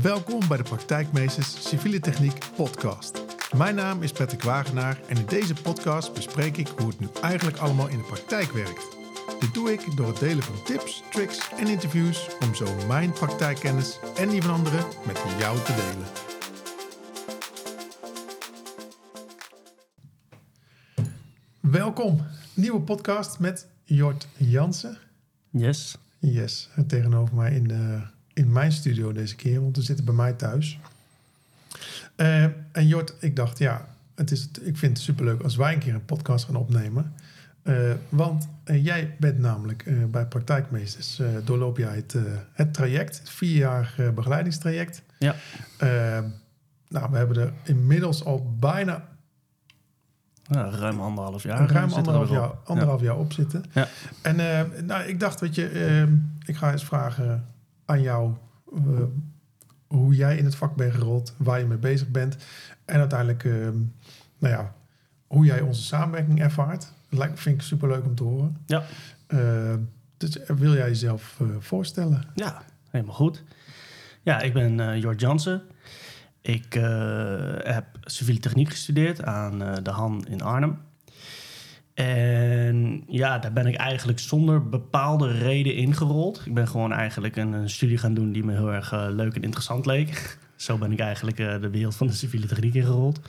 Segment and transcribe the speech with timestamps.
[0.00, 3.22] Welkom bij de Praktijkmeesters Civiele Techniek podcast.
[3.56, 7.56] Mijn naam is Patrick Wagenaar en in deze podcast bespreek ik hoe het nu eigenlijk
[7.56, 8.96] allemaal in de praktijk werkt.
[9.40, 13.98] Dit doe ik door het delen van tips, tricks en interviews om zo mijn praktijkkennis
[14.16, 16.06] en die van anderen met jou te delen.
[21.60, 24.98] Welkom, nieuwe podcast met Jort Jansen.
[25.50, 25.96] Yes.
[26.18, 28.02] Yes, tegenover mij in, de,
[28.32, 30.78] in mijn studio deze keer, want we zitten bij mij thuis.
[32.16, 35.78] Uh, en Jort, ik dacht, ja, het is, ik vind het superleuk als wij een
[35.78, 37.12] keer een podcast gaan opnemen.
[37.62, 42.16] Uh, want uh, jij bent namelijk bij Praktijkmeesters, doorloop jij het,
[42.52, 45.02] het traject, het vierjarig begeleidingstraject.
[45.18, 45.34] Ja.
[46.88, 49.08] nou, we hebben er inmiddels al bijna
[50.42, 51.70] ja, ruim anderhalf jaar.
[51.70, 53.64] Ruim anderhalf jaar, anderhalf jaar op zitten.
[53.72, 53.88] Ja.
[54.22, 54.36] En
[54.86, 56.02] nou, ik dacht, weet je, uh,
[56.44, 57.46] ik ga eens vragen
[57.84, 58.34] aan jou
[58.74, 59.02] uh,
[59.86, 62.36] hoe jij in het vak bent gerold, waar je mee bezig bent.
[62.84, 63.44] En uiteindelijk,
[64.38, 64.74] nou ja,
[65.26, 66.92] hoe jij onze samenwerking ervaart.
[67.08, 68.56] Dat vind ik super leuk om te horen.
[68.66, 68.82] Ja.
[70.16, 72.24] dus wil jij jezelf voorstellen?
[72.34, 73.42] Ja, helemaal goed.
[74.22, 75.62] Ja, ik ben Jort Jansen.
[76.42, 80.78] Ik uh, heb civiele techniek gestudeerd aan uh, de Han in Arnhem.
[81.94, 86.42] En ja, daar ben ik eigenlijk zonder bepaalde reden ingerold.
[86.46, 89.42] Ik ben gewoon eigenlijk een, studie gaan doen die me heel erg uh, leuk en
[89.42, 90.38] interessant leek.
[90.56, 93.20] Zo ben ik eigenlijk de wereld van de civiele techniek ingerold.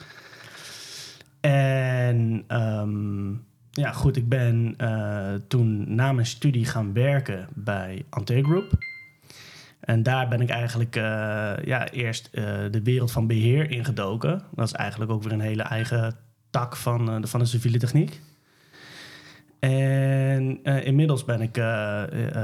[1.41, 4.75] En um, ja, goed, ik ben
[5.47, 8.71] toen na mijn studie gaan werken bij Ante Group.
[9.79, 10.95] En daar ben ik eigenlijk
[11.65, 12.29] ja, eerst
[12.71, 14.41] de wereld van beheer ingedoken.
[14.55, 16.15] Dat is eigenlijk ook weer een hele eigen
[16.49, 18.21] tak van, van de civiele techniek.
[19.69, 21.51] En inmiddels ben ik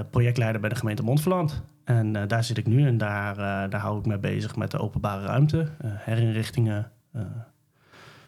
[0.10, 1.64] projectleider bij de gemeente Montferland.
[1.84, 3.36] En daar zit ik nu en daar,
[3.70, 6.92] daar hou ik me bezig met de openbare ruimte, herinrichtingen,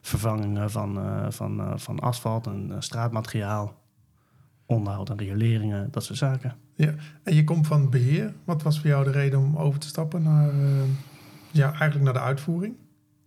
[0.01, 3.73] vervangingen van, van, van asfalt en straatmateriaal,
[4.65, 6.55] onderhoud en rioleringen, dat soort zaken.
[6.75, 6.93] Ja,
[7.23, 8.33] en je komt van beheer.
[8.43, 10.51] Wat was voor jou de reden om over te stappen naar,
[11.51, 12.75] ja, eigenlijk naar de uitvoering?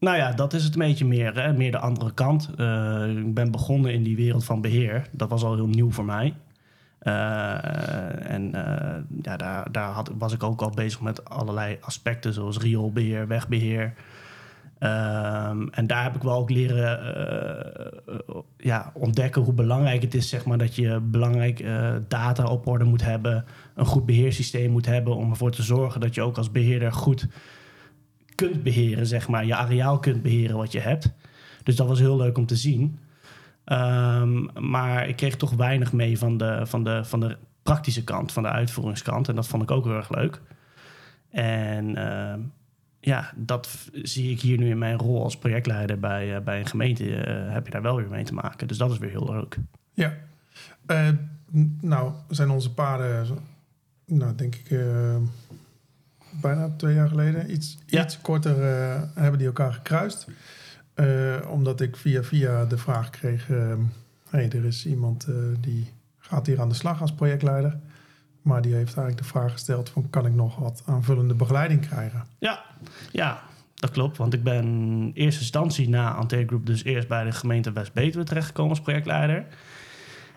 [0.04, 1.52] Nou ja, dat is het een beetje meer, hè?
[1.52, 2.50] meer de andere kant.
[2.56, 5.06] Uh, ik ben begonnen in die wereld van beheer.
[5.10, 6.34] Dat was al heel nieuw voor mij.
[7.02, 8.50] Uh, en
[9.22, 13.94] ja, daar, daar had, was ik ook al bezig met allerlei aspecten, zoals rioolbeheer, wegbeheer.
[14.80, 17.14] Um, en daar heb ik wel ook leren
[18.56, 21.64] ja, ontdekken hoe belangrijk het is, zeg maar, dat je belangrijk
[22.08, 23.44] data op orde moet hebben,
[23.74, 27.28] een goed beheersysteem moet hebben om ervoor te zorgen dat je ook als beheerder goed
[28.34, 31.12] kunt beheren, zeg maar, je areaal kunt beheren wat je hebt.
[31.62, 32.98] Dus dat was heel leuk om te zien.
[33.66, 38.32] Um, maar ik kreeg toch weinig mee van de, van, de, van de praktische kant,
[38.32, 39.28] van de uitvoeringskant.
[39.28, 40.40] En dat vond ik ook heel erg leuk.
[41.30, 42.34] En uh,
[43.00, 46.66] ja, dat zie ik hier nu in mijn rol als projectleider bij, uh, bij een
[46.66, 47.04] gemeente.
[47.04, 48.68] Uh, heb je daar wel weer mee te maken.
[48.68, 49.56] Dus dat is weer heel leuk.
[49.92, 50.14] Ja.
[50.86, 51.08] Uh,
[51.80, 53.26] nou, zijn onze paden,
[54.06, 54.78] nou denk ik,
[56.40, 58.04] bijna twee jaar geleden, iets, Ja.
[58.04, 58.56] iets korter,
[59.14, 60.26] hebben die elkaar gekruist.
[61.48, 63.46] omdat ik via via de vraag kreeg,
[64.30, 65.26] hey, er is iemand
[65.60, 67.78] die gaat hier aan de slag als projectleider.
[68.42, 72.24] Maar die heeft eigenlijk de vraag gesteld van kan ik nog wat aanvullende begeleiding krijgen?
[72.38, 72.64] Ja,
[73.12, 73.42] ja
[73.74, 74.16] dat klopt.
[74.16, 78.24] Want ik ben in eerste instantie na Ante Group dus eerst bij de gemeente West-Betuwe
[78.24, 79.46] terechtgekomen als projectleider.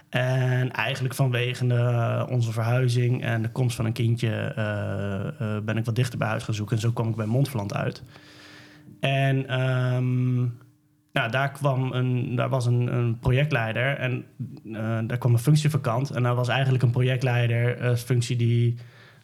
[0.09, 5.77] En eigenlijk vanwege de, onze verhuizing en de komst van een kindje uh, uh, ben
[5.77, 6.75] ik wat dichter bij huis gaan zoeken.
[6.75, 8.03] En zo kwam ik bij Montferland uit.
[8.99, 10.57] En um,
[11.11, 14.25] nou, daar, kwam een, daar was een, een projectleider en
[14.63, 16.09] uh, daar kwam een functie vakant.
[16.09, 18.77] En daar was eigenlijk een projectleider, functie die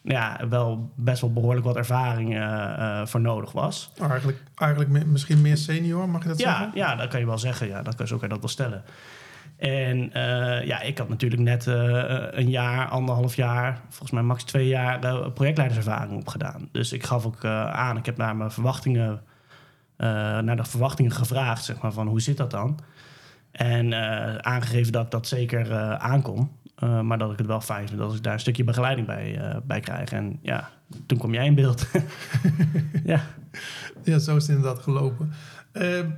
[0.04, 3.92] ja, wel best wel behoorlijk wat ervaring uh, voor nodig was.
[4.10, 6.72] Eigenlijk, eigenlijk misschien meer senior, mag je dat ja, zeggen?
[6.74, 7.68] Ja, dat kan je wel zeggen.
[7.68, 8.84] Ja, dat kan, zo kan je dat wel stellen.
[9.69, 10.09] En
[10.66, 15.00] ja, ik had natuurlijk net een jaar, anderhalf jaar, volgens mij max twee jaar
[15.31, 16.69] projectleiderservaring opgedaan.
[16.72, 19.21] Dus ik gaf ook aan, ik heb naar mijn verwachtingen
[19.98, 20.07] uh,
[20.39, 22.80] naar de verwachtingen gevraagd, zeg maar, van hoe zit dat dan?
[23.51, 26.51] En uh, aangegeven dat ik dat zeker uh, aankom,
[27.01, 29.80] maar dat ik het wel fijn vind dat ik daar een stukje begeleiding bij, bij
[29.80, 30.12] krijg.
[30.12, 30.69] En ja,
[31.06, 31.88] toen kom jij in beeld.
[33.06, 33.21] ja.
[34.04, 35.33] ja, zo is het inderdaad gelopen.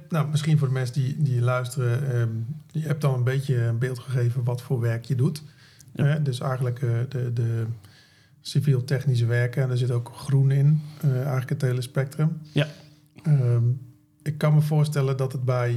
[0.10, 4.00] Nou, misschien voor de mensen die, die luisteren, je hebt dan een beetje een beeld
[4.00, 5.44] gegeven wat voor werk je doet.
[5.94, 6.16] Ja.
[6.20, 6.80] dus eigenlijk
[7.10, 7.66] de, de
[8.42, 12.38] civiel-technische werken, en daar zit ook groen in, eigenlijk het hele spectrum.
[12.52, 12.68] Ja.
[13.28, 13.80] Um,
[14.22, 15.76] ik kan me voorstellen dat het bij,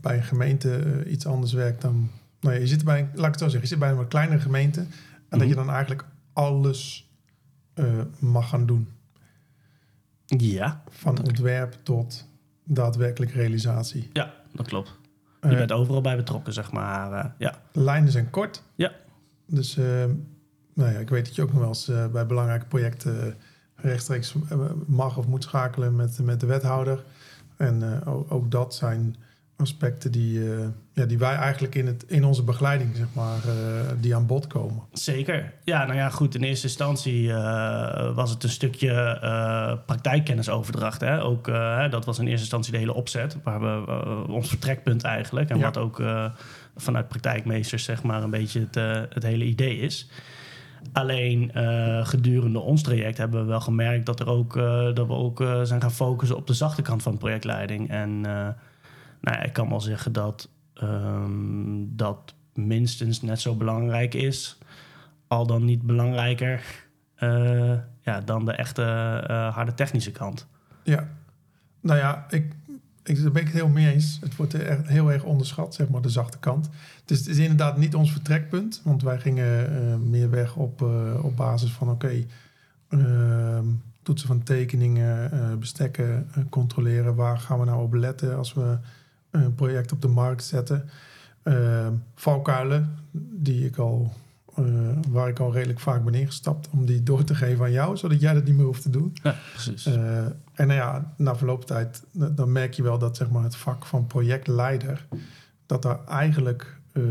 [0.00, 2.10] bij een gemeente uh, iets anders werkt dan.
[2.40, 4.08] Nou ja, je zit bij, laat ik het zo zeggen, je zit bij een wat
[4.08, 4.80] kleinere gemeente.
[4.80, 4.92] En mm
[5.28, 5.38] -hmm.
[5.38, 7.10] dat je dan eigenlijk alles
[7.74, 8.88] uh, mag gaan doen.
[10.26, 12.26] Ja, Van ontwerp tot
[12.68, 14.10] daadwerkelijk realisatie.
[14.12, 14.98] ja dat klopt.
[15.40, 17.12] Je Eh, bent overal bij betrokken, zeg maar.
[17.12, 17.54] eh, ja.
[17.72, 18.62] lijnen zijn kort.
[18.74, 18.92] Ja.
[19.46, 19.84] Dus eh,
[20.74, 23.34] nou ja, ik weet dat je ook nog wel eens bij belangrijke projecten
[23.74, 24.34] rechtstreeks
[24.86, 27.04] mag of moet schakelen met, met de wethouder.
[27.56, 29.16] En ook, ook dat zijn
[29.56, 33.90] aspecten die, eh, ja, die wij eigenlijk in, het, in onze begeleiding, zeg maar, eh,
[34.00, 34.82] die aan bod komen.
[34.92, 35.52] Zeker.
[35.64, 36.34] Ja, nou ja, goed.
[36.34, 38.94] In eerste instantie eh, was het een stukje
[39.86, 41.00] praktijkkennisoverdracht.
[41.00, 41.22] Hè?
[41.22, 41.46] Ook,
[41.90, 43.36] dat was in eerste instantie de hele opzet.
[43.42, 45.50] Waar we ons vertrekpunt eigenlijk.
[45.50, 45.64] En Ja.
[45.64, 46.02] wat ook
[46.76, 48.74] vanuit praktijkmeesters zeg maar een beetje het,
[49.14, 50.08] het hele idee is.
[50.92, 51.50] Alleen
[52.04, 54.54] gedurende ons traject hebben we wel gemerkt dat, er ook,
[54.94, 57.90] dat we ook zijn gaan focussen op de zachte kant van projectleiding.
[57.90, 58.24] En
[59.20, 64.58] nou ik kan wel zeggen dat ehm, dat minstens net zo belangrijk is,
[65.26, 66.86] al dan niet belangrijker
[67.16, 68.82] eh, ja, dan de echte
[69.26, 70.46] eh, harde technische kant.
[70.82, 71.08] Ja,
[71.80, 72.52] nou ja, ik,
[73.02, 74.18] ik, ben ik het heel mee eens.
[74.20, 76.68] Het wordt echt heel erg onderschat, zeg maar, de zachte kant.
[77.06, 80.82] Het is inderdaad niet ons vertrekpunt, want wij gingen eh, meer weg op,
[81.22, 82.24] op basis van, oké,
[82.88, 83.64] ehm,
[84.02, 87.14] toetsen van tekeningen, bestekken, controleren.
[87.14, 88.78] Waar gaan we nou op letten als we
[89.44, 90.88] een project op de markt zetten?
[91.42, 92.98] Ehm, valkuilen,
[93.32, 94.12] die ik al,
[94.54, 94.64] eh,
[95.08, 98.20] waar ik al redelijk vaak ben ingestapt, om die door te geven aan jou, zodat
[98.20, 99.16] jij dat niet meer hoeft te doen.
[99.22, 99.86] Ja, precies.
[99.86, 102.04] Eh, en nou ja, na verloop van tijd,
[102.36, 105.06] dan merk je wel dat zeg maar, het vak van projectleider,
[105.66, 107.02] dat daar eigenlijk eh,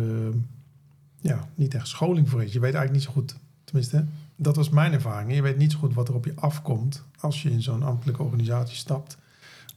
[1.22, 2.54] ja, niet echt scholing voor is.
[2.54, 4.06] Je weet eigenlijk niet zo goed, tenminste,
[4.36, 5.33] dat was mijn ervaring.
[5.33, 8.24] Je weet niet zo goed wat er op je afkomt als je in zo'n ambtelijke
[8.24, 9.18] organisatie stapt.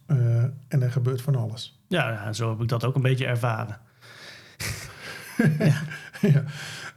[0.06, 1.77] Eh, en er gebeurt van alles.
[1.88, 3.78] Ja, ja, zo heb ik dat ook een beetje ervaren.
[6.20, 6.44] ja.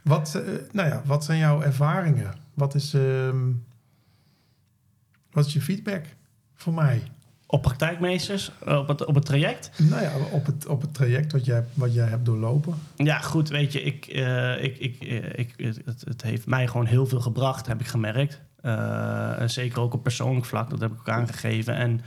[0.02, 0.42] Wat, eh,
[0.72, 2.34] nou ja, wat zijn jouw ervaringen?
[2.54, 3.50] Wat is, ehm,
[5.30, 6.04] wat is je feedback
[6.54, 7.02] voor mij?
[7.46, 9.70] Op praktijkmeesters, eh, op het, op het traject.
[9.78, 12.74] Nou ja, op het, op het traject wat jij, wat jij hebt doorlopen.
[12.96, 15.00] Ja, goed, weet je, ik, eh, ik, ik,
[15.34, 15.54] ik,
[15.84, 18.40] het, het heeft mij gewoon heel veel gebracht, heb ik gemerkt.
[19.46, 21.74] Zeker ook op persoonlijk vlak, dat heb ik ook aangegeven.
[21.74, 22.00] En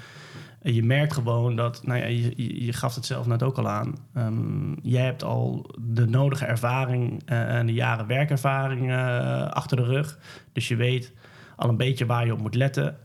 [0.73, 3.95] je merkt gewoon dat, nou ja, je, je- gaf het zelf net ook al aan.
[4.13, 9.83] Ehm, jij hebt al de nodige ervaring eh, en de jaren werkervaring eh, achter de
[9.83, 10.19] rug.
[10.53, 11.13] Dus je weet
[11.55, 12.97] al een beetje waar je op moet letten.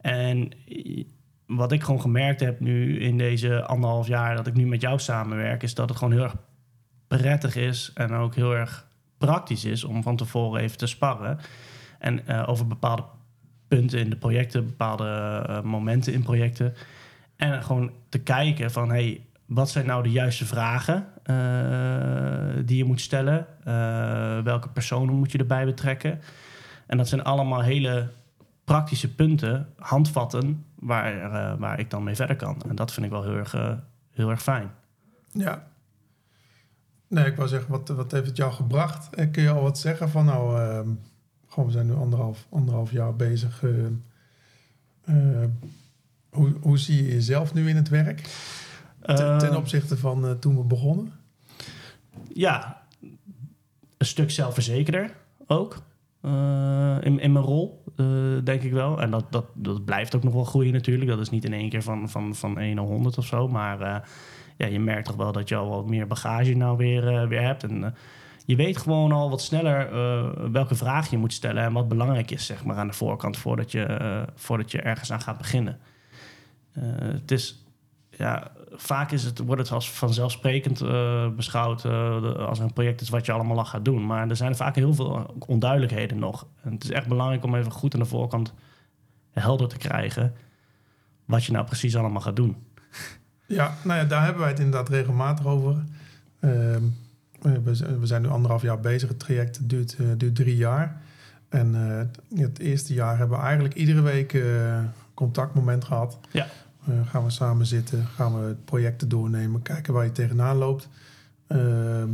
[0.00, 0.48] En
[1.46, 4.98] wat ik gewoon gemerkt heb nu in deze anderhalf jaar dat ik nu met jou
[4.98, 6.36] samenwerk, is dat het gewoon heel erg
[7.08, 8.86] prettig is en ook heel erg
[9.18, 11.38] praktisch is om van tevoren even te sparren.
[11.98, 13.04] En eh, over bepaalde
[13.68, 16.74] punten in de projecten, bepaalde momenten in projecten.
[17.38, 22.84] En gewoon te kijken van, hey, wat zijn nou de juiste vragen eh, die je
[22.84, 23.46] moet stellen?
[23.64, 26.20] Eh, welke personen moet je erbij betrekken?
[26.86, 28.08] En dat zijn allemaal hele
[28.64, 32.62] praktische punten, handvatten, waar, eh, waar ik dan mee verder kan.
[32.68, 33.78] En dat vind ik wel heel erg,
[34.10, 34.70] heel erg fijn.
[35.32, 35.66] Ja.
[37.08, 39.14] Nee, ik wou zeggen, wat, wat heeft het jou gebracht?
[39.14, 40.88] Eh, Kun je al wat zeggen van, nou, ehm,
[41.48, 43.62] gewoon, we zijn nu anderhalf, anderhalf jaar bezig.
[46.38, 48.28] Hoe, hoe zie je jezelf nu in het werk?
[49.02, 51.12] Ten, ten Eh, opzichte van eh, toen we begonnen?
[52.32, 52.82] ja,
[53.96, 55.10] een stuk zelfverzekerder
[55.46, 55.82] ook.
[56.20, 58.06] eh, in, in mijn rol, eh,
[58.44, 59.00] denk ik wel.
[59.00, 61.10] En dat, dat, dat blijft ook nog wel groeien natuurlijk.
[61.10, 63.48] Dat is niet in één keer van, van, van 1 naar 100 of zo.
[63.48, 64.08] Maar
[64.56, 67.62] ja, je merkt toch wel dat je al wat meer bagage nou weer, weer hebt.
[67.62, 67.94] En
[68.46, 69.90] je weet gewoon al wat sneller
[70.52, 71.62] welke vraag je moet stellen...
[71.64, 75.20] en wat belangrijk is zeg maar, aan de voorkant voordat je, voordat je ergens aan
[75.20, 75.78] gaat beginnen.
[76.82, 77.62] Eh, het is
[78.10, 83.08] ja, vaak is het, wordt het als vanzelfsprekend eh, beschouwd eh, als een project is
[83.08, 84.06] wat je allemaal al gaat doen.
[84.06, 86.46] Maar er zijn vaak heel veel onduidelijkheden nog.
[86.62, 88.52] En het is echt belangrijk om even goed aan de voorkant
[89.30, 90.34] helder te krijgen
[91.24, 92.56] wat je nou precies allemaal gaat doen.
[93.46, 95.84] Ja, nou ja, daar hebben wij het inderdaad regelmatig over.
[96.40, 96.82] Ehm,
[97.42, 97.52] eh,
[97.98, 99.08] we, zijn- nu anderhalf jaar bezig.
[99.08, 101.02] Het traject duurt, duurt drie jaar.
[101.48, 101.74] En
[102.34, 104.42] het, eerste jaar hebben we eigenlijk iedere week
[105.14, 106.18] contactmoment gehad.
[106.30, 106.46] Ja.
[106.88, 110.88] Eh, gaan we samen zitten, gaan we projecten doornemen, kijken waar je tegenaan loopt.
[111.46, 112.10] Ehm,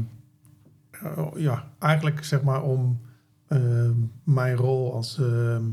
[0.91, 3.01] eh, ja, eigenlijk zeg maar om
[3.49, 5.65] ehm, mijn rol als ehm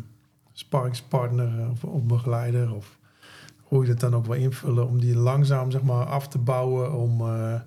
[0.53, 2.97] sparringspartner of, of begeleider of
[3.57, 6.93] hoe je het dan ook wil invullen, om die langzaam zeg maar af te bouwen,
[6.93, 7.59] om, eh,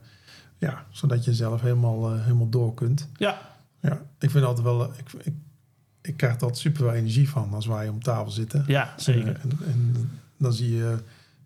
[0.59, 3.09] ja, zodat je zelf helemaal, helemaal door kunt.
[3.17, 3.41] Ja,
[3.81, 5.35] Ja, ik vind altijd wel, ik, ik,
[6.01, 8.65] ik krijg er altijd super veel energie van als wij om tafel zitten.
[8.67, 9.41] ja zeker.
[9.43, 10.99] En, en dan zie je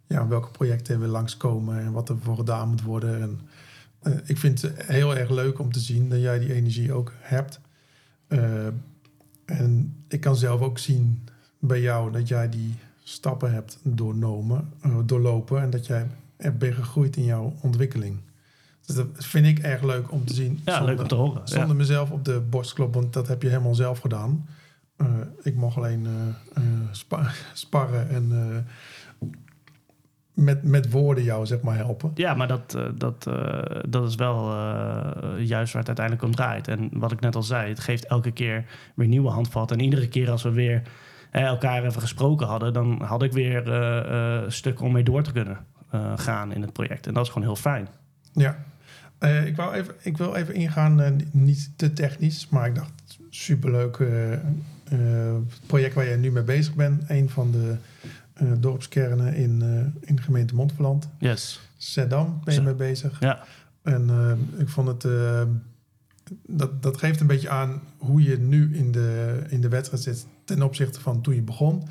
[0.09, 3.21] ja, welke projecten er weer langskomen en wat er voor gedaan moet worden.
[3.21, 3.41] En,
[4.03, 7.13] eh, ik vind het heel erg leuk om te zien dat jij die energie ook
[7.19, 7.61] hebt.
[8.27, 8.67] Eh,
[9.45, 14.97] en ik kan zelf ook zien bij jou dat jij die stappen hebt doornomen, eh,
[15.05, 18.21] doorlopen en dat jij er bent gegroeid in jouw ontwikkeling.
[18.87, 20.61] Dus dat vind ik erg leuk om te zien.
[20.65, 21.43] Ja, leuk om te horen.
[21.45, 21.47] Ja.
[21.47, 24.49] Zonder mezelf op de borst kloppen, want dat heb je helemaal zelf gedaan.
[25.43, 26.07] Ik mocht alleen
[26.93, 28.33] spa- sparren en
[30.39, 32.11] met, met woorden jou zeg maar helpen.
[32.15, 36.35] Ja, maar dat, eh, dat, eh, dat is wel eh, juist waar het uiteindelijk om
[36.35, 36.69] draait.
[36.69, 38.65] En wat ik net al zei, het geeft elke keer
[38.95, 39.77] weer nieuwe handvatten.
[39.77, 40.83] En iedere keer als we weer
[41.31, 43.63] elkaar even gesproken hadden, dan had ik weer
[44.49, 45.59] stukken om mee door te kunnen
[46.17, 47.07] gaan in het project.
[47.07, 47.89] En dat is gewoon heel fijn.
[48.33, 48.59] Ja.
[49.45, 54.03] Ik, wou even, ik wil even ingaan, niet te technisch, maar ik dacht superleuk
[55.67, 57.03] project waar jij nu mee bezig bent.
[57.09, 57.77] Een van de
[58.39, 61.09] eh, dorpskernen in, eh, in de gemeente Montferland.
[61.19, 61.61] Yes.
[61.77, 63.21] Zeddam ben je mee bezig.
[63.21, 63.45] Ja,
[63.83, 65.07] En eh, ik vond het,
[66.47, 70.27] dat, dat geeft een beetje aan hoe je nu in de, in de wedstrijd zit
[70.45, 71.83] ten opzichte van toen je begon.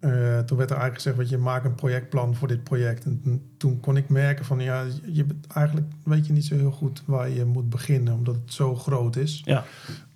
[0.00, 3.04] Toen werd er eigenlijk gezegd, weet je, maak een projectplan voor dit project.
[3.04, 6.70] En toen- kon ik merken van, ja, je bent eigenlijk weet je niet zo heel
[6.70, 9.42] goed waar je moet beginnen, omdat het zo groot is.
[9.44, 9.64] ja,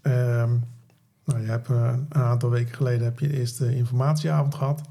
[0.02, 0.50] Ehm,
[1.24, 4.82] nou, je hebt, een aantal weken geleden heb je de eerste informatieavond gehad.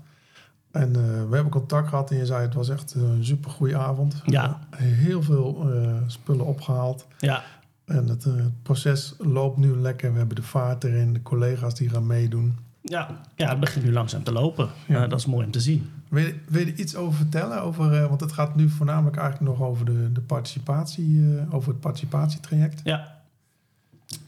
[0.73, 3.77] En eh, we hebben contact gehad en je zei het was echt een super goede
[3.77, 4.21] avond.
[4.25, 4.59] Ja.
[4.75, 7.07] Heel veel eh, spullen opgehaald.
[7.17, 7.43] ja,
[7.85, 10.11] En het eh, proces loopt nu lekker.
[10.11, 12.57] We hebben de vaart erin, de collega's die gaan meedoen.
[12.81, 14.69] ja, ja, het begint nu langzaam te lopen.
[14.87, 15.07] Ja.
[15.07, 15.89] Dat is mooi om te zien.
[16.07, 17.61] Wil je, wil je er iets over vertellen?
[17.61, 22.81] Over, want het gaat nu voornamelijk eigenlijk nog over de, de participatie, over het participatietraject.
[22.83, 23.21] Ja.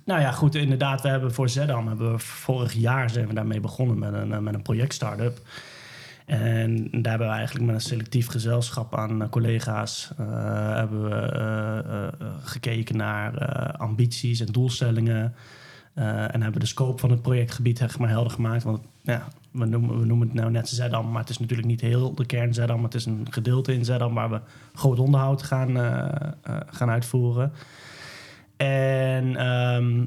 [0.03, 1.01] Nou ja, goed, inderdaad.
[1.01, 4.53] We hebben voor Zedam, hebben we vorig jaar zijn we daarmee begonnen met een, met
[4.53, 5.39] een project start-up.
[6.25, 10.25] En daar hebben we eigenlijk met een selectief gezelschap aan eh, collega's eh,
[10.75, 13.37] hebben we eh, gekeken naar
[13.77, 15.35] ambities en doelstellingen.
[15.93, 18.63] En hebben de scope van het projectgebied echt maar helder gemaakt.
[18.63, 21.81] Want ja, we noemen, we noemen het nou net Zedam, maar het is natuurlijk niet
[21.81, 22.83] heel de kern Zedam.
[22.83, 24.39] Het is een gedeelte in Zedam waar we
[24.73, 25.77] groot onderhoud gaan,
[26.69, 27.53] gaan uitvoeren.
[28.57, 30.05] En ehm,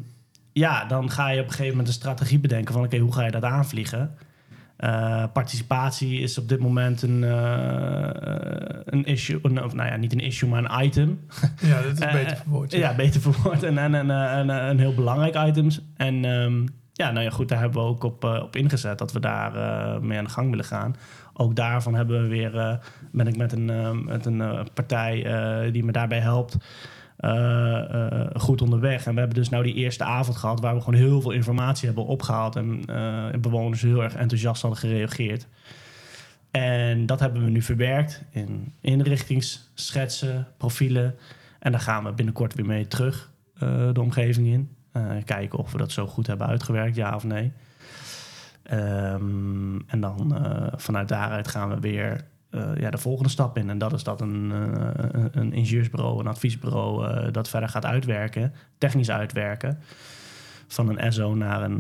[0.52, 3.24] ja, dan ga je op een gegeven moment een strategie bedenken van oké, hoe ga
[3.24, 4.14] je dat aanvliegen?
[4.78, 8.08] Eh, participatie is op dit moment een, eh,
[8.84, 11.20] een issue, een- of nou ja, niet een issue, maar een item.
[11.60, 12.72] Ja, dat is Eh, beter verwoord.
[12.72, 13.62] Ja, beter verwoord.
[13.62, 15.68] En, en, en, en, een heel belangrijk item.
[15.96, 19.20] En ehm, ja, nou ja, goed, daar hebben we ook op, op ingezet dat we
[19.20, 19.52] daar
[20.02, 20.96] mee aan de gang willen gaan.
[21.32, 22.80] Ook daarvan hebben we weer,
[23.12, 25.22] ben ik met een, met een partij
[25.72, 26.56] die me daarbij helpt.
[27.18, 29.06] Eh, eh, goed onderweg.
[29.06, 31.86] En we hebben dus nou die eerste avond gehad waar we gewoon heel veel informatie
[31.86, 35.46] hebben opgehaald en eh, bewoners heel erg enthousiast hadden gereageerd.
[36.50, 41.14] En dat hebben we nu verwerkt in inrichtingsschetsen, profielen.
[41.58, 43.30] En daar gaan we binnenkort weer mee terug
[43.92, 44.76] de omgeving in.
[44.92, 47.52] Eh, kijken of we dat zo goed hebben uitgewerkt, ja of nee.
[48.62, 50.36] Ehm, en dan
[50.76, 53.70] vanuit daaruit gaan we weer eh, ja, de volgende stap in.
[53.70, 58.52] En dat is dat een, eh, een- ingenieursbureau, een adviesbureau eh, dat verder gaat uitwerken,
[58.78, 59.78] technisch uitwerken.
[60.66, 61.76] Van een SO naar een,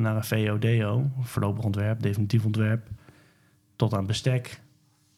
[0.00, 2.86] naar een VODO, voorlopig ontwerp, definitief ontwerp,
[3.76, 4.60] tot aan bestek.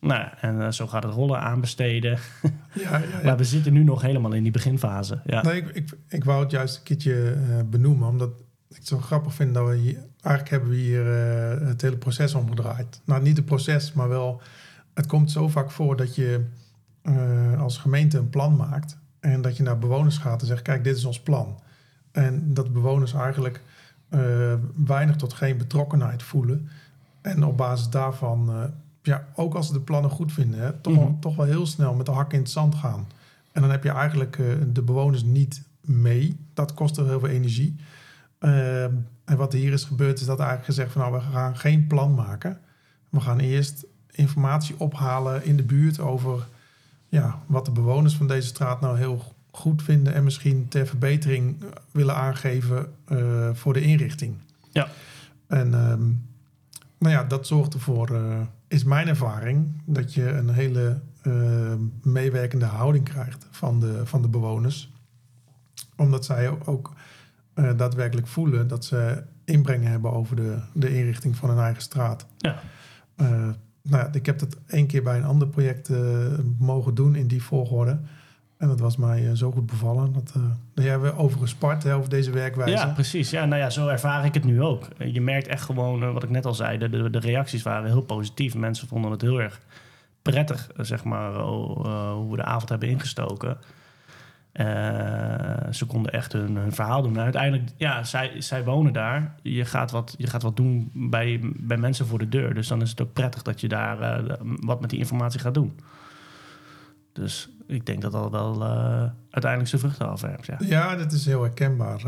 [0.00, 2.18] Nou, en zo gaat het rollen aanbesteden.
[2.74, 3.24] Ja, ja, ja.
[3.24, 5.20] Maar we zitten nu nog helemaal in die beginfase.
[5.26, 7.36] Ja, Nee, ik, ik, ik wou het juist een keertje
[7.70, 8.28] benoemen, omdat
[8.68, 9.96] ik het zo grappig vind dat we hier...
[10.20, 11.06] Eigenlijk hebben we hier
[11.66, 13.00] het hele proces omgedraaid.
[13.04, 14.40] Nou, niet het proces, maar wel...
[14.94, 16.44] Het komt zo vaak voor dat je
[17.02, 18.98] eh, als gemeente een plan maakt...
[19.20, 21.58] en dat je naar bewoners gaat en zegt, kijk, dit is ons plan.
[22.12, 23.62] En dat bewoners eigenlijk
[24.08, 24.54] eh,
[24.86, 26.68] weinig tot geen betrokkenheid voelen.
[27.20, 28.62] En op basis daarvan, eh,
[29.02, 30.60] ja, ook als ze de plannen goed vinden...
[30.60, 31.18] Hè, toch, wel, Mhm.
[31.20, 33.06] toch wel heel snel met de hak in het zand gaan.
[33.52, 34.36] En dan heb je eigenlijk
[34.72, 36.36] de bewoners niet mee.
[36.54, 37.76] Dat kost er heel veel energie.
[38.38, 38.92] Ehm,
[39.24, 42.14] en wat hier is gebeurd, is dat eigenlijk gezegd van nou, we gaan geen plan
[42.14, 42.58] maken.
[43.10, 46.46] We gaan eerst informatie ophalen in de buurt over
[47.08, 51.62] ja, wat de bewoners van deze straat nou heel goed vinden en misschien ter verbetering
[51.62, 54.36] eh, willen aangeven eh, voor de inrichting.
[54.70, 54.88] Ja.
[55.46, 56.02] En ehm,
[56.98, 61.00] nou ja, dat zorgt ervoor, eh, is mijn ervaring, dat je een hele
[62.02, 64.92] meewerkende houding krijgt van de, van de bewoners.
[65.96, 66.92] Omdat zij ook,
[67.54, 72.26] daadwerkelijk voelen dat ze inbrengen hebben over de, de inrichting van hun eigen straat.
[72.38, 72.62] Ja.
[73.82, 75.98] Nou ik heb dat één keer bij een ander project eh,
[76.58, 77.98] mogen doen in die volgorde.
[78.56, 80.12] En dat was mij eh, zo goed bevallen.
[80.12, 80.42] Dat, eh
[80.74, 82.72] daar hebben we over gespart, over deze werkwijze.
[82.72, 83.30] Ja, precies.
[83.30, 84.88] Ja, nou ja, zo ervaar ik het nu ook.
[84.98, 88.54] Je merkt echt gewoon, wat ik net al zei, de, de, reacties waren heel positief.
[88.54, 89.60] Mensen vonden het heel erg
[90.22, 93.58] prettig, zeg maar, oh, hoe we de avond hebben ingestoken.
[94.52, 94.66] Eh,
[95.70, 97.16] ze konden echt hun, verhaal doen.
[97.16, 99.34] En uiteindelijk, ja, zij, zij wonen daar.
[99.42, 102.54] Je gaat wat, je gaat wat doen bij, bij mensen voor de deur.
[102.54, 105.54] Dus dan is het ook prettig dat je daar eh, wat met die informatie gaat
[105.54, 105.78] doen.
[107.12, 110.46] Dus ik denk dat dat wel eh, uiteindelijk zijn vruchten afwerpt.
[110.46, 110.56] Ja.
[110.58, 112.02] Ja, dat is heel herkenbaar.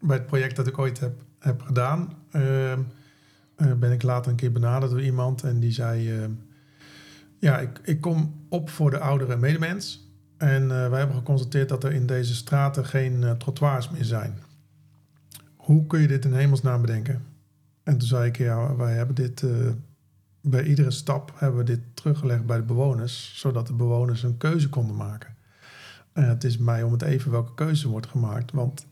[0.00, 2.78] Bij het project dat ik ooit heb, heb gedaan, eh, eh,
[3.56, 6.28] ben ik later een keer benaderd door iemand en die zei: eh,
[7.38, 10.11] Ja, ik, ik kom op voor de oudere medemens.
[10.42, 14.38] En eh, wij hebben geconstateerd dat er in deze straten geen eh, trottoirs meer zijn.
[15.56, 17.22] Hoe kun je dit in hemelsnaam bedenken?
[17.82, 19.42] En toen zei ik: Ja, wij hebben dit.
[19.42, 19.50] eh,
[20.40, 24.68] bij iedere stap hebben we dit teruggelegd bij de bewoners, zodat de bewoners een keuze
[24.68, 25.34] konden maken.
[26.12, 28.86] Het is mij om het even welke keuze wordt gemaakt, want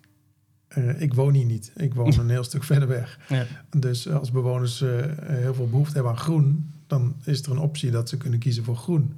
[0.99, 1.73] ik woon hier niet.
[1.77, 3.19] Ik woon een heel stuk verder weg.
[3.29, 3.47] Ja.
[3.77, 4.81] Dus als bewoners
[5.21, 8.65] heel veel behoefte hebben aan groen, dan is er een optie dat ze kunnen kiezen
[8.65, 9.15] voor groen.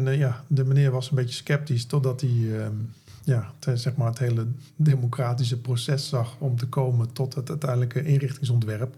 [0.00, 2.74] En eh, ja, de meneer was een beetje sceptisch totdat hij ehm,
[3.24, 8.04] ja, het, zeg maar het hele democratische proces zag om te komen tot het uiteindelijke
[8.04, 8.96] inrichtingsontwerp.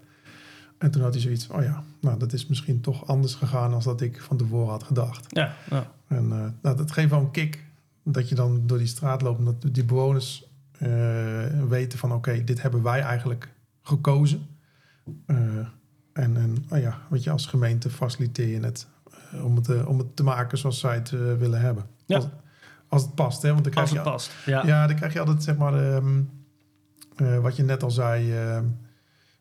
[0.79, 3.71] En toen had hij zoiets van, oh ja, nou dat is misschien toch anders gegaan
[3.71, 5.27] dan dat ik van tevoren had gedacht.
[5.29, 5.57] Ja.
[6.07, 7.65] En eh, nou, dat geeft wel een kick
[8.03, 10.47] dat je dan door die straat loopt en dat die bewoners
[10.79, 13.49] eh, weten van oké, dit hebben wij eigenlijk
[13.83, 14.47] gekozen.
[15.27, 15.37] Eh,
[16.13, 19.02] en en oh ja, weet je, als gemeente faciliteer je het eh,
[19.43, 21.85] om, het eh, om het te maken zoals zij het eh, willen hebben.
[22.07, 22.17] Ja.
[22.17, 22.27] Als,
[22.89, 23.51] als het past, hè?
[23.53, 24.33] Want dan krijg Als het je, past.
[24.47, 24.67] Ja.
[24.67, 26.21] ja, dan krijg je altijd, zeg maar, ehm,
[27.17, 28.65] eh, wat je net al zei ehm,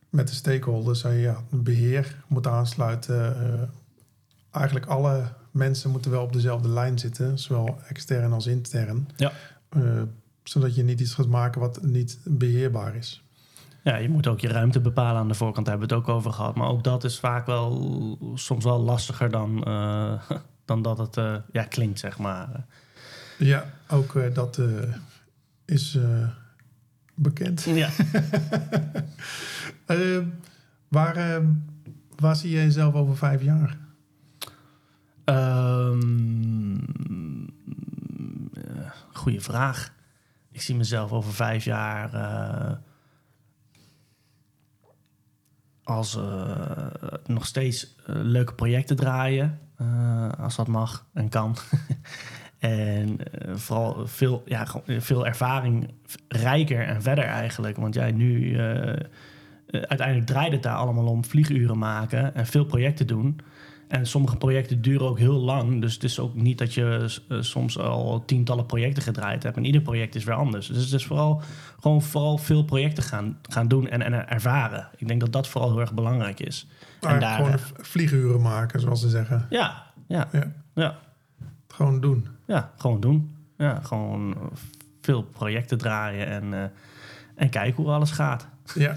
[0.10, 1.00] met de stakeholders.
[1.00, 3.36] Zei, ja, beheer moet aansluiten.
[3.36, 3.62] eh,
[4.52, 9.08] eigenlijk alle mensen moeten wel op dezelfde lijn zitten, zowel extern als intern.
[9.16, 9.32] Ja.
[9.70, 10.02] Eh,
[10.44, 13.24] zodat je niet iets gaat maken wat niet beheerbaar is.
[13.84, 16.16] Ja, je moet ook je ruimte bepalen aan de voorkant, daar hebben we het ook
[16.16, 16.56] over gehad.
[16.56, 20.22] Maar ook dat is vaak wel soms wel lastiger dan, eh,
[20.66, 22.66] dan dat het eh, ja, klinkt, zeg maar.
[23.38, 24.62] Ja, ook eh, dat
[25.66, 25.98] is
[27.16, 27.64] bekend.
[27.64, 27.90] Ja.
[30.88, 31.42] Waar,
[32.16, 33.78] waar zie je jezelf over vijf jaar?
[35.24, 35.98] Eh,
[39.14, 39.94] goeie vraag.
[40.52, 42.10] Ik zie mezelf over vijf jaar
[45.92, 46.88] als eh,
[47.26, 51.56] nog steeds eh, leuke projecten draaien, eh, als dat mag en kan.
[52.60, 53.18] en
[53.54, 55.94] vooral veel, ja, veel ervaring,
[56.28, 57.78] rijker en verder eigenlijk.
[57.78, 58.60] Want jij nu,
[59.72, 63.40] uiteindelijk draait het daar allemaal om vlieguren maken en veel projecten doen.
[63.92, 65.82] En sommige projecten duren ook heel lang.
[65.82, 69.58] Dus het is ook niet dat je eh, soms al tientallen projecten gedraaid hebt.
[69.58, 70.68] En ieder project is weer anders.
[70.68, 71.42] Dus het is vooral
[71.80, 74.88] gewoon vooral veel projecten gaan, gaan doen en, en ervaren.
[74.98, 76.68] Ik denk dat dat vooral heel erg belangrijk is.
[77.02, 79.46] Maar daar, gewoon eh, vlieguren maken, zoals ze zeggen.
[79.50, 81.00] Ja, ja, Ja, ja,
[81.68, 82.28] gewoon doen.
[82.48, 83.36] ja, gewoon doen.
[83.58, 84.36] Ja, gewoon
[85.02, 86.64] veel projecten draaien en, eh,
[87.36, 88.48] en kijken hoe alles gaat.
[88.76, 88.96] Ja.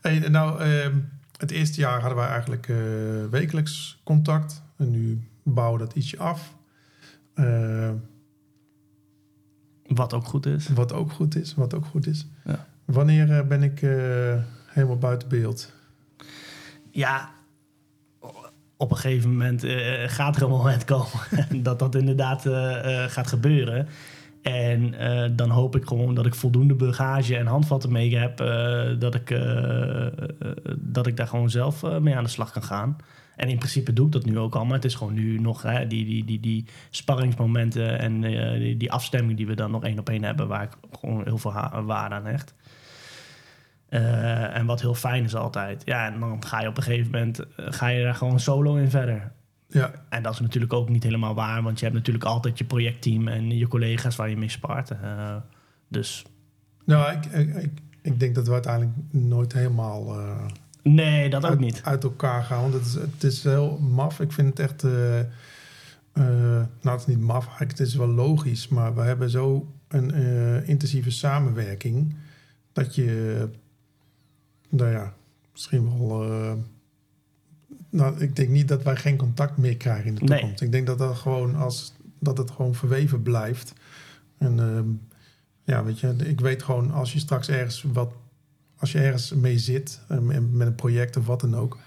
[0.00, 0.92] Hey, nou, ehm,
[1.42, 2.76] het eerste jaar hadden wij eigenlijk eh,
[3.30, 4.62] wekelijks contact.
[4.76, 6.54] En nu bouwen we dat ietsje af.
[7.34, 7.90] Eh,
[9.86, 10.68] Wat ook goed is.
[10.68, 11.54] wat ook goed is.
[11.54, 12.26] Wat ook goed is.
[12.44, 12.66] Ja.
[12.84, 13.80] Wanneer eh, ben ik
[14.66, 15.72] helemaal buiten beeld?
[16.90, 17.30] Ja,
[18.76, 19.64] op een gegeven moment
[20.06, 21.10] gaat er een moment komen
[21.62, 22.42] dat dat inderdaad
[23.12, 23.88] gaat gebeuren.
[24.42, 28.40] En eh, dan hoop ik gewoon dat ik voldoende bagage en handvatten mee heb.
[28.40, 30.06] eh, dat, ik, eh,
[30.76, 32.96] dat ik daar gewoon zelf mee aan de slag kan gaan.
[33.36, 34.64] En in principe doe ik dat nu ook al.
[34.64, 38.20] Maar het is gewoon nu nog die, die, die, die sparringsmomenten en
[38.58, 40.48] die, die afstemming die we dan nog één op één hebben.
[40.48, 41.52] Waar ik gewoon heel veel
[41.84, 42.54] waarde aan hecht.
[43.88, 45.82] En wat heel fijn is altijd.
[45.84, 48.90] Ja, en dan ga je op een gegeven moment ga je daar gewoon solo in
[48.90, 49.32] verder.
[49.72, 52.64] Ja, En dat is natuurlijk ook niet helemaal waar, want je hebt natuurlijk altijd je
[52.64, 54.90] projectteam en je collega's waar je mee spart.
[54.90, 55.36] Eh,
[55.88, 56.24] dus
[56.84, 57.70] nou, ik, ik, ik,
[58.02, 60.46] ik denk dat we uiteindelijk nooit helemaal eh,
[60.82, 61.80] nee, dat ook uit, niet.
[61.84, 62.60] uit elkaar gaan.
[62.60, 64.20] Want het is, het is heel maf.
[64.20, 64.84] Ik vind het echt...
[64.84, 65.20] eh,
[66.80, 68.68] nou, het is niet maf, eigenlijk, het is wel logisch.
[68.68, 70.14] Maar we hebben zo een
[70.66, 72.16] intensieve samenwerking...
[72.72, 73.48] dat je...
[74.68, 75.14] nou ja,
[75.52, 76.56] misschien wel...
[77.72, 80.38] eh, nou, ik denk niet dat wij geen contact meer krijgen in de Nee.
[80.38, 80.62] toekomst.
[80.62, 83.72] Ik denk dat, dat, gewoon als, dat het gewoon verweven blijft.
[84.38, 84.86] En ehm,
[85.64, 88.12] ja, weet je, ik weet gewoon als je straks ergens wat
[88.78, 90.18] als je ergens mee zit, eh,
[90.52, 91.78] met een project of wat dan ook,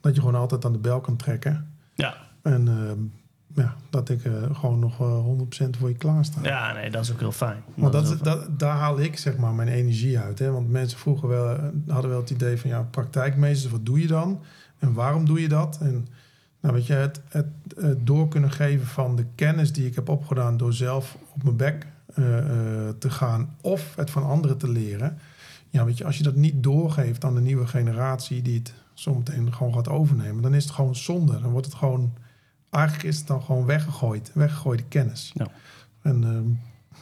[0.00, 1.70] dat je gewoon altijd aan de bel kan trekken.
[1.94, 2.98] Ja, En ehm,
[3.64, 6.40] ja, dat ik eh, gewoon nog eh 100% voor je klaar sta.
[6.42, 7.62] ja, nee, dat is ook heel fijn.
[7.74, 10.38] Want dat, is- dat, daar haal ik zeg maar mijn energie uit.
[10.38, 10.50] Hè?
[10.50, 14.06] Want mensen vroeger wel, eh, hadden wel het idee van ja, praktijkmeesters, wat doe je
[14.06, 14.40] dan?
[14.82, 15.78] En waarom doe je dat?
[15.80, 16.06] En
[16.60, 20.08] Nou, weet je, het, het, het door kunnen geven van de kennis die ik heb
[20.08, 24.68] opgedaan door zelf op mijn bek eh, eh, te gaan of het van anderen te
[24.68, 25.18] leren.
[25.70, 29.52] Ja, weet je, als je dat niet doorgeeft aan de nieuwe generatie die het zometeen
[29.54, 31.40] gewoon gaat overnemen, dan is het gewoon zonde.
[31.40, 32.12] Dan wordt het gewoon,
[32.70, 35.30] eigenlijk is het dan gewoon weggegooid, weggegooide kennis.
[35.34, 35.46] Ja.
[36.02, 36.48] En ehm,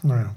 [0.09, 0.35] nou ja,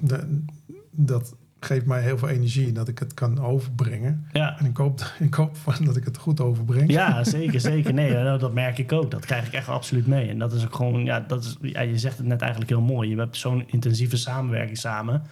[0.00, 0.42] de-
[0.90, 4.26] dat geeft mij heel veel energie dat ik het kan overbrengen.
[4.32, 4.58] Ja.
[4.58, 6.90] En ik hoop, ik hoop van dat ik het goed overbreng.
[6.90, 7.94] Ja, zeker, zeker.
[7.94, 9.10] Nee, nou, dat merk ik ook.
[9.10, 10.28] Dat krijg ik echt absoluut mee.
[10.28, 12.80] En dat is ook gewoon, ja, dat is, ja je zegt het net eigenlijk heel
[12.80, 13.08] mooi.
[13.10, 15.22] Je hebt zo'n intensieve samenwerking samen.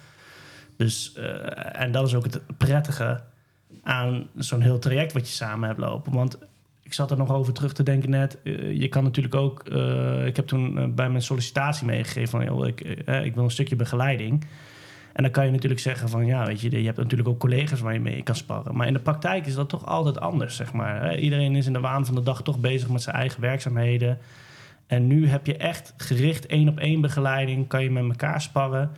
[0.77, 3.21] Dus, eh, en dat is ook het prettige
[3.83, 6.13] aan zo'n heel traject wat je samen hebt lopen.
[6.13, 6.39] Want
[6.83, 8.39] ik zat er nog over terug te denken net.
[8.43, 12.67] eh, je kan natuurlijk ook, eh, ik heb toen bij mijn sollicitatie meegegeven van, joh,
[12.67, 12.81] ik,
[13.25, 14.45] ik wil een stukje begeleiding.
[15.13, 17.81] En dan kan je natuurlijk zeggen van ja, weet je, je hebt natuurlijk ook collega's
[17.81, 18.77] waar je mee kan sparren.
[18.77, 21.19] Maar in de praktijk is dat toch altijd anders, zeg maar.
[21.19, 24.19] Iedereen is in de waan van de dag toch bezig met zijn eigen werkzaamheden.
[24.87, 28.91] En nu heb je echt gericht één op één begeleiding, kan je met elkaar sparren.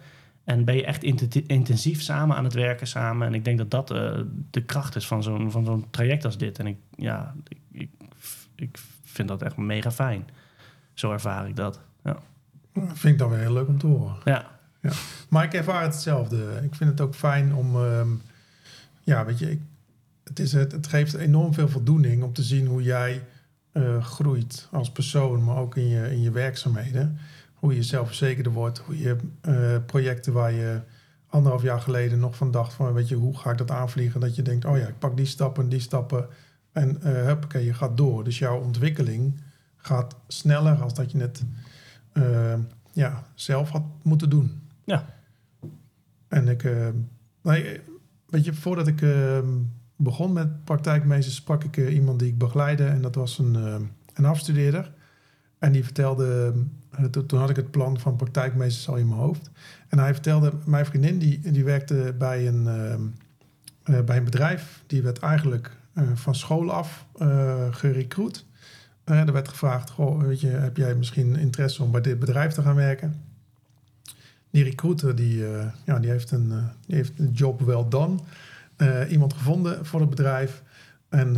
[0.44, 3.26] En ben je echt inten- intensief samen aan het werken samen.
[3.26, 4.18] En ik denk dat dat eh,
[4.50, 6.58] de kracht is van zo'n, van zo'n traject als dit.
[6.58, 7.90] En ik, ja, ik, ik,
[8.56, 10.28] ik vind dat echt mega fijn.
[10.94, 11.80] Zo ervaar ik dat.
[12.04, 12.16] Ja.
[12.74, 14.16] Vind ik dan weer heel leuk om te horen.
[14.24, 14.52] ja.
[15.28, 16.60] Maar ik ervaar hetzelfde.
[16.62, 17.76] Ik vind het ook fijn om...
[17.76, 18.08] ehm,
[19.04, 19.60] ja, weet je, ik,
[20.24, 23.22] het, is het, het geeft enorm veel voldoening om te zien hoe jij
[23.72, 27.18] eh, groeit als persoon, maar ook in je, in je werkzaamheden.
[27.54, 30.80] Hoe je zelfverzekerder wordt, hoe je eh, projecten waar je
[31.28, 34.20] anderhalf jaar geleden nog van dacht van, weet je, hoe ga ik dat aanvliegen?
[34.20, 36.26] Dat je denkt, oh ja, ik pak die stappen, die stappen
[36.72, 38.24] en uh, huppakee, je gaat door.
[38.24, 39.40] Dus jouw ontwikkeling
[39.76, 41.42] gaat sneller als dat je het
[42.12, 42.54] eh,
[42.92, 44.62] ja, zelf had moeten doen.
[44.84, 45.06] Ja.
[46.28, 46.88] En ik, eh,
[47.42, 47.80] nee,
[48.28, 49.38] weet je, voordat ik eh,
[49.96, 52.84] begon met praktijkmeesters, sprak ik eh, iemand die ik begeleide.
[52.86, 53.76] En dat was een, eh,
[54.14, 54.92] een afstudeerder.
[55.58, 56.52] En die vertelde,
[56.90, 59.50] eh, to- toen had ik het plan van praktijkmeesters al in mijn hoofd.
[59.88, 62.92] En hij vertelde, mijn vriendin die, die werkte bij een, eh,
[63.98, 64.82] eh, bij een bedrijf.
[64.86, 68.44] Die werd eigenlijk eh, van school af eh gerecruit.
[69.04, 72.52] Eh, er werd gevraagd, goh, weet je, heb jij misschien interesse om bij dit bedrijf
[72.52, 73.22] te gaan werken?
[74.54, 78.18] Die recruiter die, eh, ja, die, heeft een, eh, die heeft een job wel done.
[78.76, 80.62] Eh, iemand gevonden voor het bedrijf.
[81.08, 81.32] En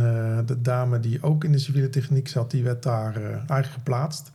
[0.45, 4.31] de dame die ook in de civiele techniek zat, die werd daar eigenlijk geplaatst.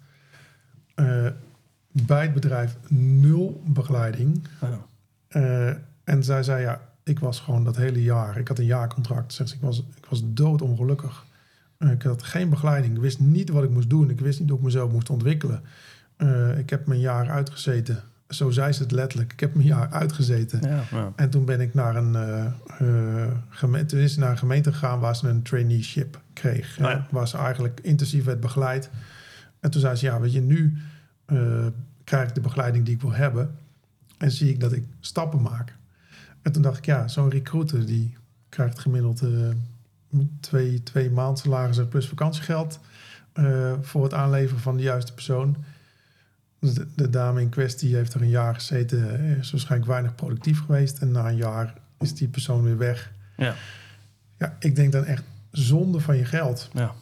[1.92, 4.48] Bij het bedrijf nul begeleiding.
[4.60, 4.68] Oh.
[5.28, 5.68] Eh,
[6.04, 8.38] en zij zei, ja, ik was gewoon dat hele jaar...
[8.38, 9.32] Ik had een jaarcontract.
[9.32, 11.26] Zegt ze, ik was, ik was doodongelukkig.
[11.78, 12.94] Ik had geen begeleiding.
[12.94, 14.10] Ik wist niet wat ik moest doen.
[14.10, 15.62] Ik wist niet hoe ik mezelf moest ontwikkelen.
[16.56, 18.02] Ik heb mijn jaar uitgezeten.
[18.34, 19.32] Zo zei ze het letterlijk.
[19.32, 20.60] Ik heb mijn jaar uitgezeten.
[20.68, 21.12] Ja, ja.
[21.16, 22.46] En toen ben ik naar een, eh
[22.78, 26.78] eh, gemeente, toen is ze naar een gemeente gegaan waar ze een traineeship kreeg.
[26.78, 27.06] Oh ja.
[27.10, 28.90] Waar ze eigenlijk intensief werd begeleid.
[29.60, 30.76] En toen zei ze, ja, weet je, nu
[31.24, 31.66] eh,
[32.04, 33.54] krijg ik de begeleiding die ik wil hebben.
[34.18, 35.76] En zie ik dat ik stappen maak.
[36.42, 38.16] En toen dacht ik, ja, zo'n recruiter die
[38.48, 39.28] krijgt gemiddeld eh,
[40.40, 42.80] twee, twee maanden salarissen plus vakantiegeld.
[43.32, 45.56] eh, voor het aanleveren van de juiste persoon.
[46.62, 50.60] Dus de, de dame in kwestie heeft er een jaar gezeten, is waarschijnlijk weinig productief
[50.64, 50.98] geweest.
[50.98, 53.12] En na een jaar is die persoon weer weg.
[53.36, 53.54] Ja.
[54.38, 56.68] Ja, ik denk dan echt zonde van je geld.
[56.72, 56.92] Ja.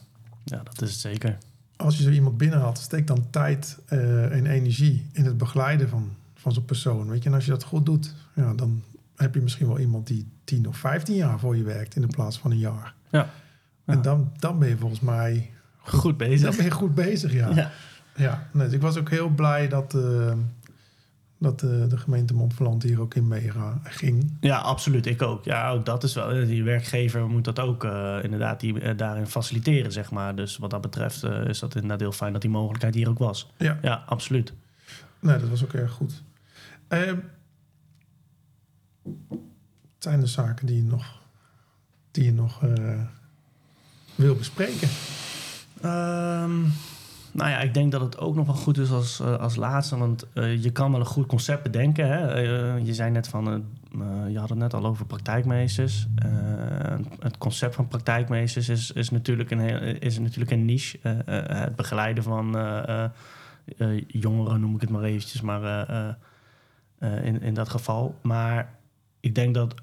[0.45, 1.39] ja, dat is het zeker.
[1.77, 6.11] Als je zo iemand binnenhaalt, steek dan tijd eh, en energie in het begeleiden van,
[6.35, 7.09] van zo'n persoon.
[7.09, 8.83] Weet je, en als je dat goed doet, ja, dan
[9.17, 12.09] heb je misschien wel iemand die 10 of 15 jaar voor je werkt in de
[12.09, 12.95] plaats van een jaar.
[13.11, 13.31] Ja.
[13.85, 16.57] En dan, dan ben je volgens mij Goed dan bezig.
[16.57, 17.55] ben je goed bezig, ja.
[17.55, 17.71] Ja.
[18.17, 20.33] Ja, nee, dus ik was ook heel blij dat, eh,
[21.39, 24.37] dat eh, de gemeente Montferland hier ook in meeging.
[24.41, 25.07] Ja, absoluut.
[25.07, 25.45] Ik ook.
[25.45, 26.31] Ja, ook dat is wel.
[26.31, 30.35] eh, Die werkgever moet dat ook eh, inderdaad die, daarin faciliteren, zeg maar.
[30.37, 33.19] Dus wat dat betreft eh, is dat inderdaad heel fijn dat die mogelijkheid hier ook
[33.19, 33.51] was.
[33.57, 33.79] Ja.
[33.83, 34.53] Ja, absoluut.
[35.21, 36.23] Nee, dat was ook erg goed.
[36.89, 37.17] Ehm,
[39.99, 41.21] zijn er zaken die je nog,
[42.11, 43.01] die je nog eh,
[44.15, 44.89] wil bespreken?
[45.81, 46.61] Ehm,
[47.33, 49.97] nou ja, ik denk dat het ook nog wel goed is als, eh, als laatste.
[49.97, 52.09] Want eh, je kan wel een goed concept bedenken.
[52.09, 52.27] Hè?
[52.27, 53.65] Eh, je zei net van,
[54.29, 56.07] je had het net al over praktijkmeesters.
[57.19, 60.99] Het concept van praktijkmeesters is, is, natuurlijk, een heel, is natuurlijk een niche.
[61.27, 62.57] Het begeleiden van
[64.07, 65.41] jongeren, noem ik het maar eventjes.
[65.41, 66.17] Maar
[66.99, 68.15] in, in dat geval.
[68.23, 68.75] Maar
[69.21, 69.75] ik denk dat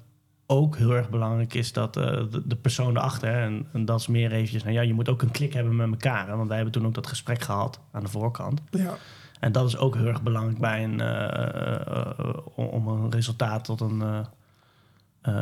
[0.50, 4.06] ook heel erg belangrijk is dat eh, de, de persoon erachter, en, en dat is
[4.06, 6.26] meer eventjes, nou ja, je moet ook een klik hebben met elkaar.
[6.28, 6.36] Hè?
[6.36, 8.60] Want wij hebben toen ook dat gesprek gehad aan de voorkant.
[8.70, 8.96] Ja,
[9.40, 13.80] En dat is ook heel erg belangrijk bij een, eh, eh, om- een resultaat tot
[13.80, 14.26] een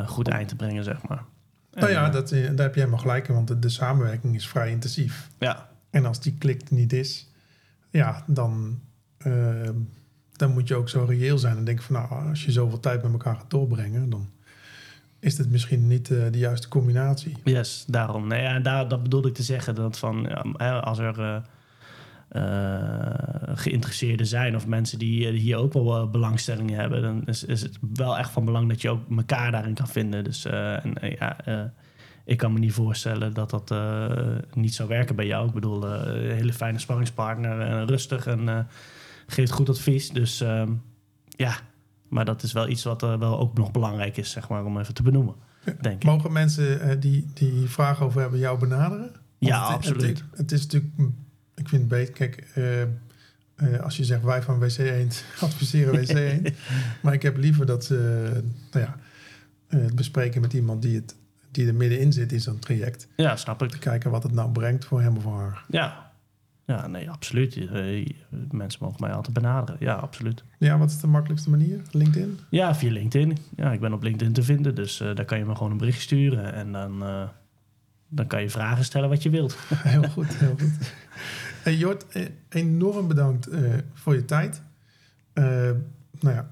[0.07, 1.25] goed eind te brengen, zeg maar.
[1.73, 4.71] nou ja, dat, daar heb jij helemaal gelijk in, want de, de samenwerking is vrij
[4.71, 5.31] intensief.
[5.39, 7.31] ja, En als die klik niet is,
[7.91, 8.81] ja, dan,
[10.33, 13.03] dan moet je ook zo reëel zijn en denken van nou, als je zoveel tijd
[13.03, 14.29] met elkaar gaat doorbrengen, dan
[15.21, 17.37] is het misschien niet eh, de juiste combinatie.
[17.45, 18.27] Yes, daarom.
[18.27, 19.75] Nee, ja, daar, dat bedoelde ik te zeggen.
[19.75, 20.43] Dat van,
[20.83, 21.43] als er
[22.29, 22.41] eh,
[23.55, 28.19] geïnteresseerden zijn of mensen die hier ook wel belangstellingen hebben, dan is, is het wel
[28.19, 30.25] echt van belang dat je ook elkaar daarin kan vinden.
[30.25, 31.37] Dus en, ja,
[32.25, 33.75] ik kan me niet voorstellen dat dat
[34.55, 35.47] niet zou werken bij jou.
[35.49, 38.69] Ik bedoel, een hele fijne sparringspartner, eh, rustig en
[39.27, 40.11] geeft goed advies.
[40.11, 40.73] Dus ehm,
[41.29, 41.57] ja,
[42.09, 44.79] maar dat is wel iets wat eh, wel ook nog belangrijk is, zeg maar, om
[44.79, 45.35] even te benoemen,
[45.81, 46.05] denk ik.
[46.05, 49.11] Mogen mensen eh, die, die vragen over hebben jou benaderen?
[49.39, 50.03] Ja, het- absoluut.
[50.31, 51.15] Het, het is natuurlijk, mm,
[51.55, 56.09] ik vind het beter, kijk, eh, als je zegt wij van WC Eend adviseren WC
[56.09, 56.51] Eend.
[57.03, 58.31] maar ik heb liever dat ze
[58.73, 58.97] nou ja,
[59.79, 61.17] het bespreken met iemand die, het,
[61.51, 63.07] die er middenin zit in zo'n traject.
[63.17, 63.71] Ja, snap ik.
[63.71, 65.65] Te kijken wat het nou brengt voor hem of haar.
[65.69, 66.06] Ja,
[66.67, 67.57] ja nee, absoluut.
[67.57, 68.07] Eh,
[68.51, 69.77] mensen mogen mij altijd benaderen.
[69.81, 70.45] Ja, absoluut.
[70.59, 71.81] Ja, wat is de makkelijkste manier?
[71.91, 72.39] LinkedIn?
[72.51, 73.39] Ja, via LinkedIn.
[73.57, 75.79] Ja, ik ben op LinkedIn te vinden, dus eh, daar kan je me gewoon een
[75.79, 76.53] bericht sturen.
[76.53, 77.29] En dan, eh,
[78.09, 79.57] dan kan je vragen stellen wat je wilt.
[79.75, 80.93] Heel goed, heel goed.
[81.63, 82.07] Hey Jort,
[82.49, 83.49] enorm bedankt
[83.95, 84.63] voor je tijd.
[86.21, 86.51] Nou ja,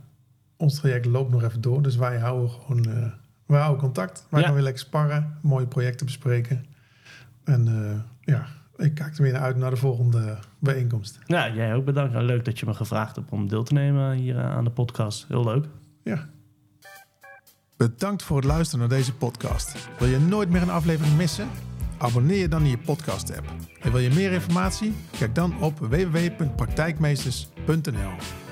[0.57, 3.13] ons traject loopt nog even door, dus wij houden gewoon
[3.47, 4.27] wij houden contact.
[4.31, 4.47] Wij Ja.
[4.47, 6.65] gaan weer lekker sparren, mooie projecten bespreken.
[7.45, 7.65] En
[8.21, 8.47] ja,
[8.77, 11.19] ik kijk er weer naar uit naar de volgende bijeenkomst.
[11.27, 12.13] Ja, jij ook bedankt.
[12.13, 14.71] Nou, leuk dat je me gevraagd hebt om deel te nemen hier eh, aan de
[14.71, 15.25] podcast.
[15.29, 15.67] Heel leuk.
[16.03, 16.29] Ja.
[17.77, 19.89] Bedankt voor het luisteren naar deze podcast.
[19.99, 21.49] Wil je nooit meer een aflevering missen?
[21.99, 23.53] Abonneer je dan in je podcast-app.
[23.81, 24.95] En wil je meer informatie?
[25.19, 28.44] Kijk dan op www.praktijkmeesters.nl.